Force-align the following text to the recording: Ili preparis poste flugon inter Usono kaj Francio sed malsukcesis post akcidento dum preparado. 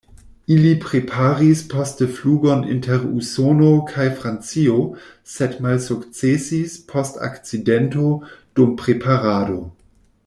Ili 0.53 0.69
preparis 0.83 1.59
poste 1.73 2.07
flugon 2.13 2.63
inter 2.75 3.05
Usono 3.19 3.69
kaj 3.91 4.07
Francio 4.23 4.79
sed 5.35 5.61
malsukcesis 5.67 6.75
post 6.95 7.23
akcidento 7.31 8.09
dum 8.59 8.75
preparado. 8.83 9.61